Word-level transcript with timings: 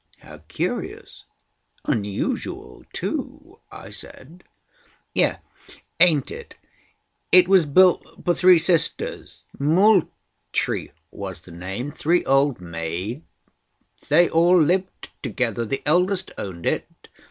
"How 0.21 0.39
curious. 0.47 1.25
Unusual, 1.85 2.83
too!" 2.91 3.59
I 3.71 3.91
said. 3.91 4.43
"Yes; 5.13 5.39
ain't 5.99 6.31
it? 6.31 6.55
It 7.31 7.47
was 7.47 7.67
built 7.67 8.03
for 8.25 8.33
three 8.33 8.57
sisters—Moultrie 8.57 10.91
was 11.11 11.41
the 11.41 11.51
name—three 11.51 12.25
old 12.25 12.59
maids. 12.59 13.21
They 14.09 14.27
all 14.27 14.59
lived 14.59 15.11
together; 15.21 15.65
the 15.65 15.83
eldest 15.85 16.31
owned 16.35 16.65
it. 16.65 17.07